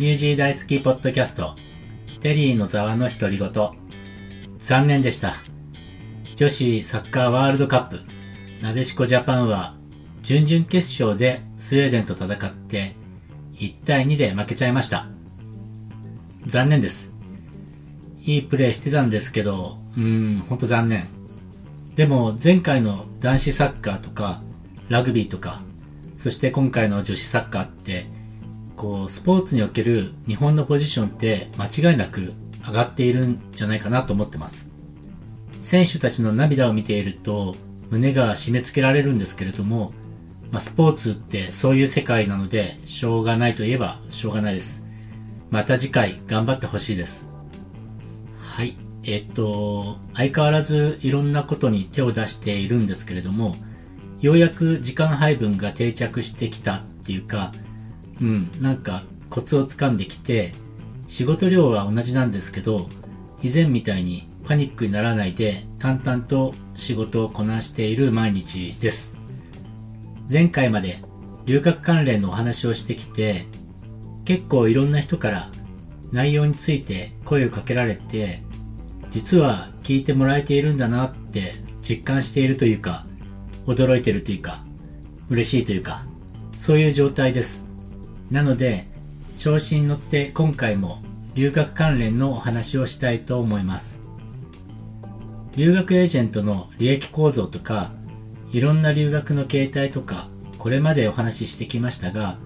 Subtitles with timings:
[0.00, 1.54] ニュージー大好きポッドキャスト、
[2.20, 3.50] テリーのざわの独り言。
[4.58, 5.34] 残念でした。
[6.34, 8.00] 女子サッカーワールドカップ、
[8.62, 9.74] なでしこジャパンは、
[10.22, 12.96] 準々決勝でスウェーデンと戦って、
[13.52, 15.04] 1対2で負けちゃいました。
[16.46, 17.12] 残念です。
[18.20, 21.08] いいプレーしてたんですけど、うーん、ほんと残念。
[21.94, 24.40] でも前回の男子サッカーとか、
[24.88, 25.60] ラグビーとか、
[26.16, 28.06] そして今回の女子サッカーって、
[28.80, 32.32] こう、スポーツにおける日本のポジションって間違いなく
[32.66, 34.70] 上がっているんじゃないかなと思ってます。
[35.60, 37.54] 選手たちの涙を見ていると
[37.90, 39.92] 胸が締め付けられるんですけれども、
[40.50, 44.94] まあ、スポーツってそういう世界なので、しょうがないといえばしょうがないです。
[45.50, 47.26] また次回頑張ってほしいです。
[48.42, 48.76] はい。
[49.04, 53.54] えっと、相変わらずいろんなことに手を出しているんですけれども、
[54.22, 57.52] ようやく時間配分が定着してきたっていうか、
[58.20, 60.52] うん、なんかコツをつかんできて、
[61.08, 62.88] 仕事量は同じなんですけど、
[63.42, 69.14] 以前みたいにパニックにならないで淡々と仕事をこなしている毎日です。
[70.30, 71.00] 前回まで
[71.46, 73.46] 留学関連のお話をしてきて、
[74.24, 75.50] 結構いろんな人から
[76.12, 78.40] 内容について声をかけられて、
[79.10, 83.04] 実は聞いてもらえているんだなって実感しているというか、
[83.66, 84.62] 驚いてるというか、
[85.28, 86.02] 嬉しいというか、
[86.56, 87.69] そういう状態です。
[88.30, 88.84] なので、
[89.38, 91.00] 調子に乗って今回も
[91.34, 94.00] 留学関連のお話をしたいと思います。
[95.56, 97.90] 留学エージェントの利益構造とか、
[98.52, 100.28] いろんな留学の形態とか、
[100.58, 102.36] これまでお話ししてきましたが、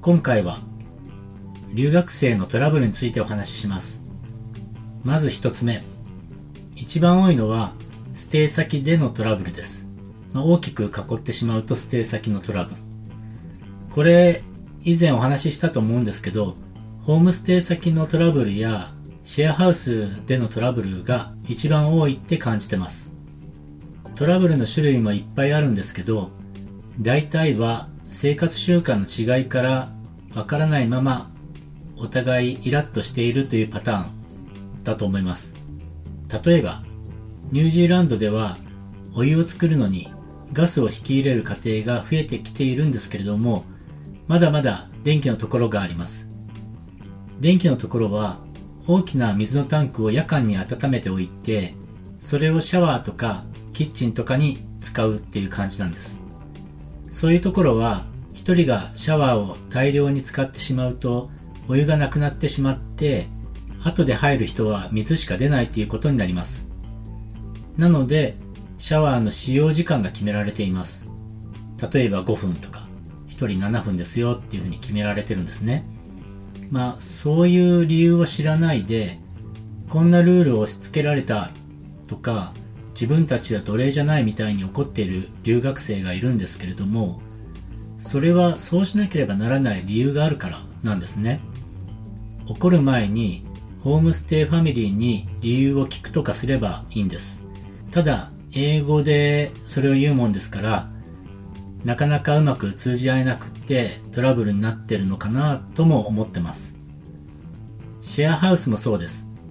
[0.00, 0.58] 今回は
[1.74, 4.02] 留学生のトラブルについてお話しします。
[5.04, 5.82] まず一つ目。
[6.76, 7.74] 一番多いのは、
[8.14, 9.98] ステイ先でのトラブルです。
[10.34, 12.76] まあ、大きく囲ってしまうとステイ先のトラブル。
[13.94, 14.42] これ、
[14.84, 16.54] 以前お話ししたと思うんですけど、
[17.04, 18.88] ホームステイ先のトラブルや
[19.22, 23.12] シェアハウスでのトラブルが一番多いって感じてます。
[24.14, 26.28] トラブルの種類もいっぱいあるんですけど、
[27.00, 29.88] 大体は生活習慣の違いから
[30.34, 31.28] わからないまま
[31.96, 35.54] お互いイラッとしているというパターンだと思います。
[36.44, 36.80] 例えば、
[37.52, 38.56] ニュージーランドでは
[39.14, 40.08] お湯を作るのに
[40.52, 43.64] ガスを引き入れる過程が増えてきているんですけれども、
[44.28, 46.48] まだまだ電気のところがあります。
[47.40, 48.38] 電気のところは
[48.86, 51.74] 大きな水のタンクを夜間に温めておいて、
[52.16, 56.22] それをシャワーとかキッチンとかに使うっていう感じなんです。
[57.10, 61.28] そういうところは一人がシャワーを大量に使ってしまうと
[61.68, 63.28] お湯がなくなってしまって
[63.84, 66.66] 後で入る人は水しか出ないっていうことになります。
[67.76, 68.34] なので
[68.78, 71.12] シャワーの使用時間が決められています。
[71.92, 72.81] 例えば5分とか
[73.46, 75.82] 1人7分ですよっていうふうに決められてるんですね。
[76.70, 79.18] まあ、そういう理由を知らないで、
[79.90, 81.50] こんなルールを押し付けられた
[82.08, 82.52] とか、
[82.92, 87.20] 自分たちは奴隷じゃないみたいに怒っている留学生がいるんですけれども、
[87.98, 91.40] それはそうしなければならない理由があるからなんですね。
[92.48, 93.46] 怒る前に、
[93.80, 97.48] ホームステイファミリーに理由を聞くとかすればいいんです。
[97.90, 100.86] ただ、英語でそれを言うもんですから、
[101.84, 106.76] なかなかうまく通じ合えなくてトラブルになってるのかなとも思ってます。
[108.00, 109.48] シェアハウスもそうです。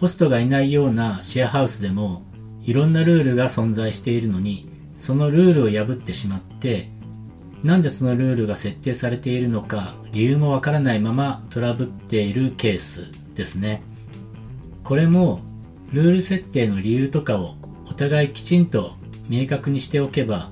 [0.00, 2.22] ホストがいないようなシェアハウスでも
[2.62, 6.88] いろんなルールが存在しているのにそのルールを破ってしまって
[7.62, 13.82] なんでそのルールが設定されているのか理由もわからないままトラブっているケースですね。
[14.82, 15.38] これも
[15.92, 18.92] ルール設定の理由とかをお互いきちんと
[19.28, 20.48] 明確にしておけば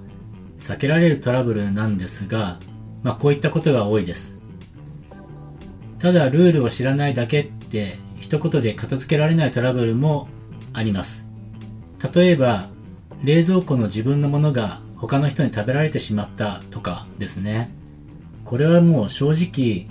[0.58, 2.58] 避けられるトラブルなんですが、
[3.02, 4.54] まあこういったことが多いです。
[6.00, 10.28] ただルールを知らないだけって一言で片付けられないトラブルも
[10.72, 11.28] あります。
[12.14, 12.68] 例えば、
[13.24, 17.72] 冷蔵庫の自分のものが他の人に食べられてしまったとかですね。
[18.44, 19.86] これはもう正直、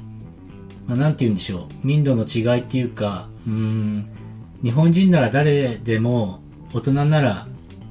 [0.87, 1.87] まあ、なんて言うんでしょう。
[1.87, 4.05] 民度の違いっていうか、うん、
[4.63, 6.39] 日本人なら誰でも
[6.73, 7.45] 大人なら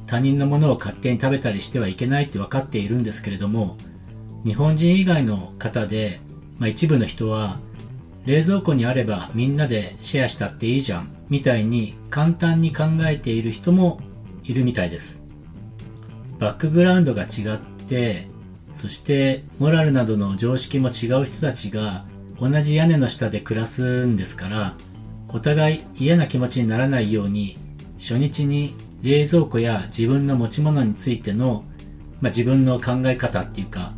[0.06, 3.76] 他人のものを勝手に食べたりしてはいけないって分かっているんですけれども、
[4.44, 6.20] 日本人以外の方で、
[6.58, 7.56] まあ、一部の人は、
[8.24, 14.00] 冷蔵庫にあればみんなでシェアしたっていいじゃん、みたいに簡単に考えている人も
[14.44, 15.24] いるみたいです。
[16.38, 18.26] バックグラウンドが違って、
[18.74, 22.04] そしてモラルなどの常識も違う人たちが
[22.38, 24.74] 同じ屋根の下で暮らすんですから、
[25.28, 27.56] お互い嫌な気持ちにならないように
[27.98, 28.74] 初日に
[29.06, 31.62] 冷蔵庫や自分の持ち物についての、
[32.20, 33.92] まあ、自分の考え方っていうか、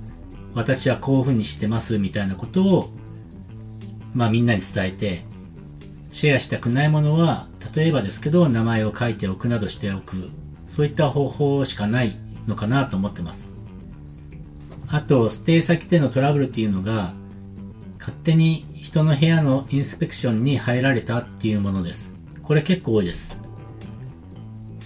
[0.54, 2.92] 私はこういうふうにしてますみたいなことを
[4.14, 5.22] まあみんなに伝えて、
[6.10, 10.28] シェアしたくないものは、例えばですけど、名前を書いておくなどしておく。
[10.54, 12.12] そういった方法しかない
[12.46, 13.52] のかなと思ってます。
[14.88, 17.12] あと、ステイ先でのトラブルっていうのが、
[17.98, 22.24] 勝手に人の部屋のインスペクションに入られたっていうものです。
[22.42, 23.40] これ結構多いです。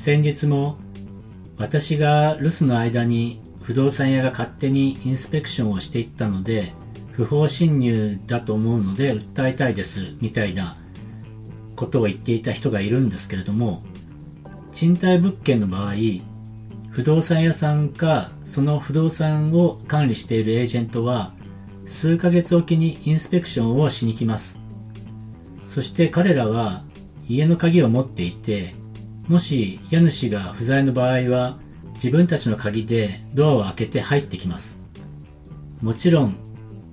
[0.05, 0.75] 先日も、
[1.59, 6.73] 私が留守の間に不動産屋が勝手にインスペクションをしていったので、
[7.13, 10.75] 不法侵入だと思うので訴えたいですみたいな
[11.77, 13.81] ことを言っていた人がいるんですけれども、
[14.73, 15.95] 賃貸物件の場合、
[16.91, 21.31] 不動産屋さんかその不動産を管理しているエージェントは
[21.87, 24.65] 数ヶ月おきにインスペクションをしに来ます。
[25.65, 26.83] そして彼らは
[27.29, 28.75] 家の鍵を持っていて、
[29.29, 31.59] もし家主が不在の場合は
[31.95, 34.89] 自分たちの鍵でドアを開けて入ってきます。
[35.83, 36.37] もちろん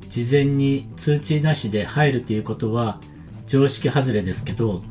[0.07, 2.99] 事前に通知なしで入るということは
[3.45, 4.81] 常識外れですけど、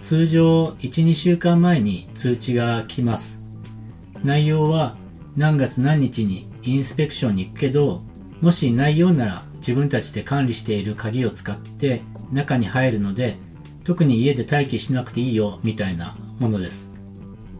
[0.00, 3.58] 通常1、2週間前に通知が来ます。
[4.22, 4.94] 内容は
[5.36, 8.02] 何月何日にインスペクションに行くけど、
[8.40, 12.02] もしないようなら自分たちで管理している鍵を使って
[12.32, 13.38] 中に入るので、
[13.84, 17.08] 特に家で待機しなくていいよみたいなものです。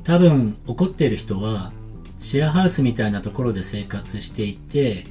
[0.04, 1.72] 多分怒っている人は
[2.18, 5.04] シェアハウスみたいなところで生活していて、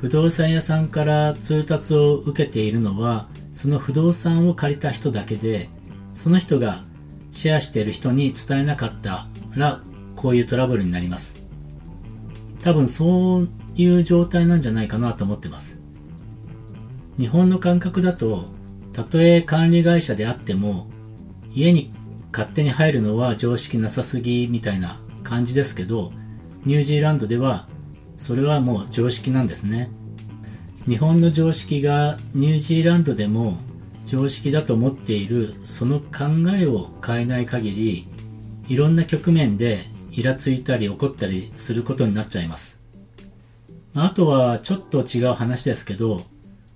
[0.00, 5.68] 不動産屋さんから通達を受けているのはその不動産を借りた人だけで、
[6.08, 6.82] その人が
[7.30, 9.26] シェアしている人に伝えなかった
[9.56, 9.80] ら
[10.16, 11.42] こういうトラブルになります。
[12.62, 15.80] 多分そういう状態なんじゃないかなと思ってます。
[17.18, 18.44] 日本の感覚だと、
[18.92, 20.88] たとえ管理会社であっても、
[21.54, 21.90] 家に
[22.32, 26.12] 勝手に入るのは常識なさすぎみたいな感じですけど、
[26.64, 27.66] ニュージーランドでは
[28.16, 29.90] それはもう常識なんですね。
[30.86, 33.58] 日本の常識がニュージーランドでも
[34.06, 36.06] 常識だと思っているその考
[36.56, 38.04] えを変えない限り
[38.68, 42.80] いろんな局面でイラついたり怒ったりすることになっちゃいます。
[43.94, 46.20] あとはちょっと違う話ですけど、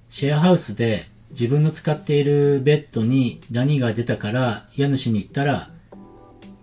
[0.09, 5.69] シェアハウスで自分の使っているベッドにダニが出たから家主に言ったら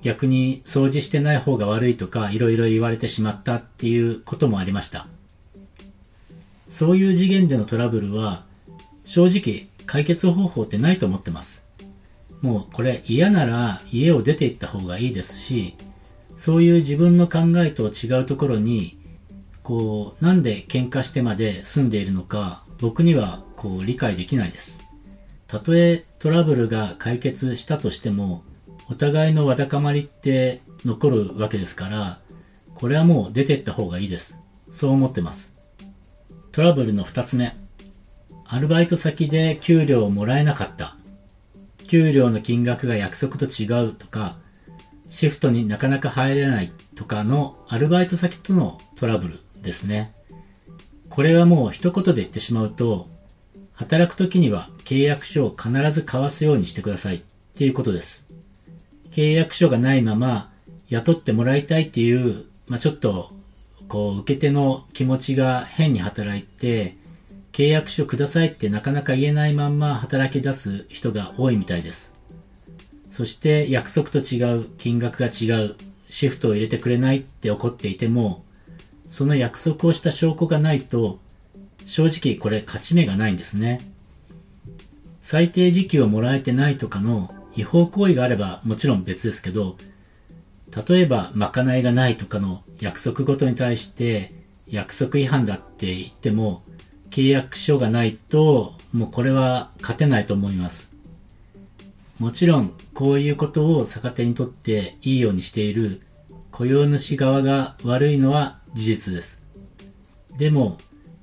[0.02, 5.06] 逆に掃除してない方が悪いとか色々言われてしまったっていうこともありました。
[6.70, 8.44] そういう次元でのトラブルは
[9.04, 11.74] 正直解決方法ってないと思ってます。
[12.42, 15.76] もうこれ嫌なら家を出て行った方がいいですし、
[16.36, 18.98] そういう自分の考えと違うところに、
[19.64, 24.84] こう、なんで喧嘩してまで住んでいるのか、僕にはこう理解できないです。
[25.48, 28.44] たとえトラブルが解決したとしても、
[28.90, 32.20] お互いのわだかまりって残るわけですから、
[32.74, 34.40] これはもう出てった方がいいです。
[34.72, 35.74] そう思ってます。
[36.52, 37.54] トラブルの二つ目。
[38.48, 40.96] アルバイト先で給料をもらえなかった。
[41.88, 44.38] 給料の金額が約束と違うとか、
[45.08, 50.10] シフトになかなか入れないとかのアルバイト先とのトラブルですね。
[51.14, 53.06] これはもう一言で言ってしまうと、
[53.74, 57.22] 働く時には契約書を必ず交わすようにしてくださいっ
[57.56, 58.26] ていうことです。
[59.12, 60.50] 契約書がないまま
[60.90, 63.30] 雇ってもらいたいっていう、まあ、ちょっと
[63.88, 66.98] こう受け手の気持ちが変に働いて、
[67.52, 72.24] 契約書くださいってなかなか言えないまんま働き出す人が多いみたいです。
[73.04, 75.76] そして約束と違う、金額が違う、
[76.10, 78.44] シフトを入れてくれないって怒っていても、
[79.14, 81.20] その約束をした証拠がないと、
[81.86, 83.80] 正直これ勝ち目がないんですね。
[85.22, 89.78] 最低時給をもらえてないとかの違法行為があればもちろん別ですけど、
[90.88, 94.32] 例えばまかないがないとかの約束ごとに対して
[94.68, 96.64] 約束違反だって言っても
[97.12, 100.92] 契約書がないともうこれは勝てないと思います。
[102.20, 106.02] もちろん、こういうことを逆手にとっていいようにしている
[106.54, 109.42] 雇用主側が悪いのは事実です。
[110.38, 110.78] でも、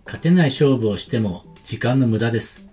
[0.05, 2.67] 勝てない勝負をしても時間の無駄です。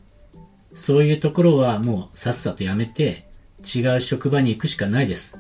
[0.74, 3.28] そういうところはもうさっさとやめて
[3.64, 5.40] 違う職場に行くしかないです。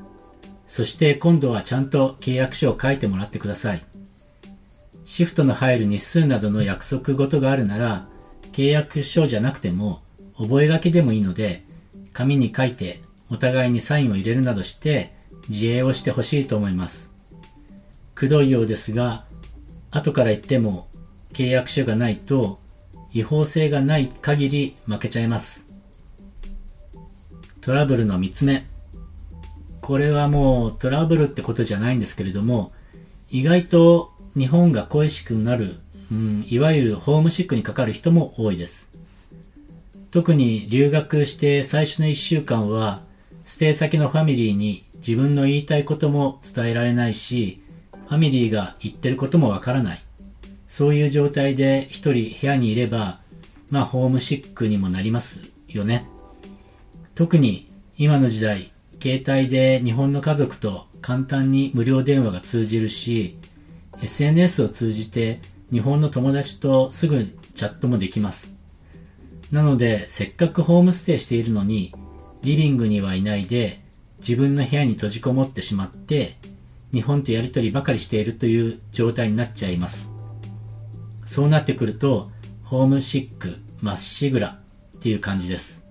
[0.67, 3.81] そして今度はちゃんと契約書を書いてもらってください。
[5.03, 8.07] シフトの入る日数などの約束事があるなら、
[8.51, 10.03] 契約書じゃなくても
[10.37, 11.63] 覚書でもいいので、
[12.13, 15.16] 紙に書いてお互いにサインを入れるなどして
[15.49, 17.13] 自衛をしてほしいと思います。
[18.15, 19.23] くどいようですが、
[19.91, 20.87] 後から言っても
[21.33, 22.59] 契約書がないと
[23.13, 25.85] 違法性がない限り負けちゃいます。
[27.61, 28.65] トラブルの3つ目。
[29.81, 32.69] これはもうトラブルってことじゃないんですけれども、
[33.29, 35.71] 意外と日本が恋しくなる、
[36.11, 38.89] うん、いわゆるホームシックにかかる人も多いです。
[40.11, 43.01] 特に留学して最初の1週間は、
[43.41, 47.61] ステイ先のファミリーに自分の言いたいことも伝えられないし、
[48.07, 50.01] ファミリーが言ってることもわからない。
[50.65, 53.17] そういう状態で一人部屋にいれば、
[53.71, 56.07] まあホームシックにもなりますよね。
[57.15, 58.69] 特に今の時代、
[59.01, 63.37] 携帯で日本の家族と簡単に無料電話が通じるし、
[64.01, 65.39] SNS を通じて
[65.71, 68.53] 日本の友達とすぐチャットもできます。
[69.51, 71.93] なので、せっかくホームステイしているのに、
[72.43, 73.77] リビングにはいないで、
[74.17, 76.35] 自分の部屋に閉じこもってしまって、
[76.93, 80.11] 日本とやりとりばかりしているという状態になっちゃいます。
[81.25, 82.27] そうなってくると、
[82.63, 84.59] ホームシック、まっしぐら
[84.97, 85.85] っていう感じです。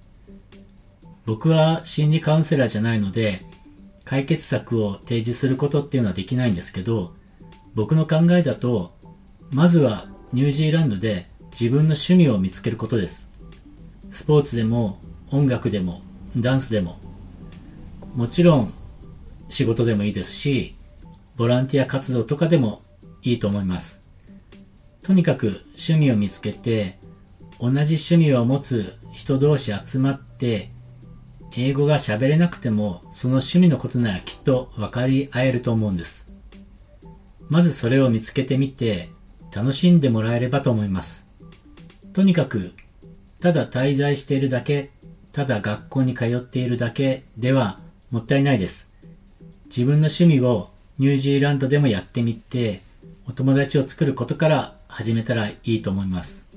[1.25, 3.45] 僕は心理カウンセラーじゃないので、
[4.05, 7.13] 解決策を提示することっていうのはできないんですけど、
[7.75, 8.97] 僕の考えだと、
[9.53, 13.45] まずはニュージーランドで自分の趣味を見つけることです。
[14.11, 14.99] スポーツでも
[15.33, 16.01] 音楽でも
[16.37, 16.99] ダンスでも、
[18.17, 18.73] もちろん
[19.51, 20.75] 仕事でもいいですし、
[21.37, 22.81] ボランティア活動とかでも
[23.21, 24.11] いいと思います。
[25.03, 26.99] とにかく趣味を見つけて、
[27.61, 30.71] 同じ趣味を持つ人同士集まって、
[31.59, 36.47] 英語が喋れなくても、その趣味のことならきっと分かり合えると思うんです。
[37.51, 39.11] まずそれを見つけてみて、
[39.55, 41.45] 楽しんでもらえればと思います。
[42.15, 42.73] とにかく、
[43.43, 44.91] ただ滞在しているだけ、
[45.35, 47.77] ただ学校に通っているだけでは
[48.11, 48.95] もったいないです。
[49.67, 52.81] 自分の趣味をニュージーランドでもやってみて、
[53.29, 56.49] お友達を作ることから始めたらいいと思います。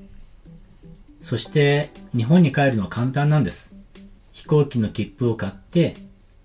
[1.18, 3.88] そして日本に帰るのは簡単なんです。
[4.34, 5.96] 飛行機の切符を買って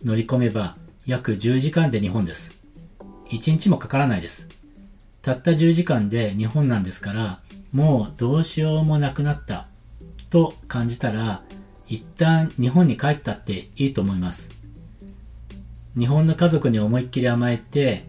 [0.03, 0.75] 乗り込めば
[1.07, 2.59] 約10時間で日本です。
[3.31, 4.49] 1日もかからないです。
[5.21, 7.39] たった10時間で日本なんですから、
[7.73, 9.69] もうどうしようもなくなった
[10.31, 11.43] と感じたら、
[11.89, 14.54] 一旦日本に帰ったっていいと思います。
[15.97, 18.03] 日本の家族に思いっきり甘えて、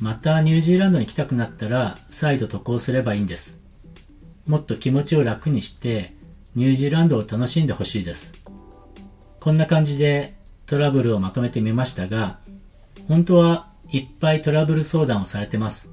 [0.00, 3.60] またニュージーランドに来たくなったら再度渡航すればいいんです。
[4.46, 6.12] もっと気持ちを楽にして、
[6.54, 8.42] ニュージーランドを楽しんでほしいです。
[9.40, 10.34] こんな感じで
[10.66, 12.40] トラブルをまとめてみましたが、
[13.08, 15.92] 本当はいっぱいトラブル相談をされてます。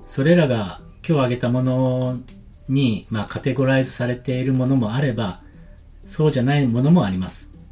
[0.00, 2.18] それらが今日挙げたもの
[2.68, 5.40] に、まあ、カテゴライズされているものもあれば、
[6.00, 7.70] そうじゃないものもあります。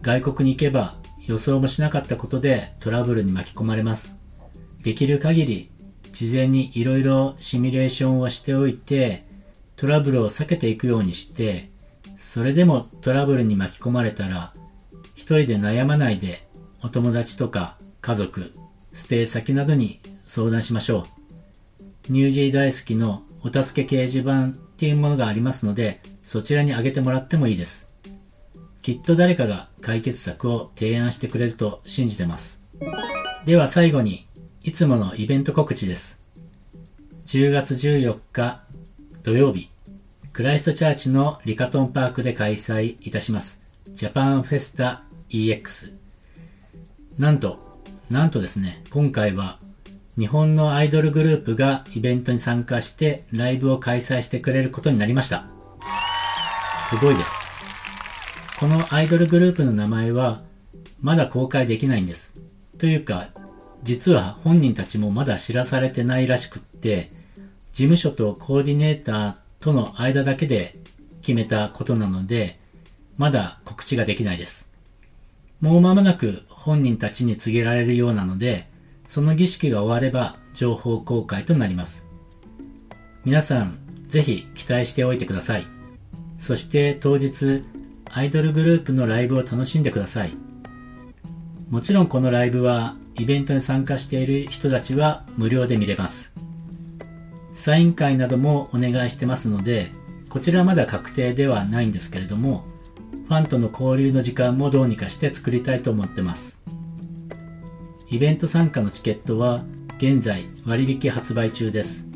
[0.00, 0.94] 外国に行けば
[1.28, 4.16] 予想もしなかったことでトラブルに巻き込まれます。
[4.82, 5.70] できる限り
[6.10, 9.24] 事前にいろいろシミュレーションをしておいて、
[9.76, 11.68] トラブルを避けていくようにして、
[12.16, 14.52] それでもトラブルに巻き込まれたら、
[15.14, 16.38] 一人で悩まないで
[16.82, 21.04] お友達とか家族、ステイ先などに相談しましょ
[22.08, 22.12] う。
[22.12, 27.87] ニュージー大好きのお助け掲示板っていうものがありますので、そちらにあげてもらってもいいです。
[28.88, 32.78] きっと誰かが解決策を提案してくれると信じてます。
[33.44, 34.20] では最後に、
[34.64, 36.30] いつものイベント告知です。
[37.26, 38.58] 10月14日
[39.26, 39.68] 土曜日、
[40.32, 43.78] クライストチャーチのリカトンパークで開催いたします。
[43.92, 45.92] ジャパンフェスタ EX。
[47.18, 47.58] なんと、
[48.08, 49.58] なんとですね、今回は
[50.16, 55.44] 日本のアイドルグループがイベントに参加してライブを開催してくれることになりました。
[56.88, 57.37] すごいです。
[58.58, 60.42] このアイドルグループの名前は
[61.00, 62.42] まだ公開できないんです。
[62.76, 63.28] というか、
[63.84, 67.08] 実は本人たちもまだ知らされてないらしくって、
[67.72, 70.72] 事務所とコーディネーターとの間だけで
[71.20, 72.58] 決めたことなので、
[73.16, 74.72] まだ告知ができないです。
[75.60, 78.68] もう間もなく本人たちに告げられるようなので、
[79.06, 82.08] その儀式が終われば情報公開となります。
[83.24, 85.66] 皆さん、ぜひ期待しておいてください。
[86.38, 87.62] そして当日、
[88.12, 90.36] アイドルグループのライブを楽しんでください。
[91.68, 96.34] もちろんこのライブはイベントに参加している人たちは無料で見れます。
[97.52, 99.92] サイン会などもお願いしてますので、
[100.28, 102.64] こちらまだ確定ではないんですけれども、
[103.28, 106.62] ファンとの交流の時間もどうにかして作りたいと思ってます。
[108.08, 109.64] イベント参加のチケットは
[109.98, 112.08] 現在割引発売中です。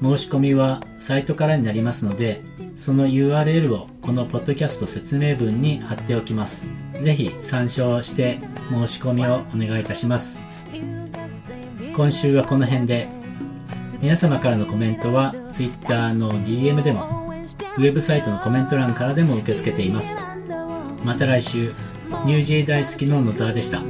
[0.00, 2.42] 申し込みはサイトからになりますので、
[2.74, 6.66] その URL をこのポッドキャスト説明文に貼っておきます。
[7.00, 10.44] ぜひ参照して申し込みをお願いいたします。
[11.94, 13.08] 今週はこの辺で、
[14.00, 17.30] 皆様からのコメントは Twitter の DM でも、
[17.76, 20.16] ウェブサイトのコメント欄からでも受け付けています。
[21.04, 21.72] また来週、
[22.24, 23.80] ニュージー大好きの野沢でした。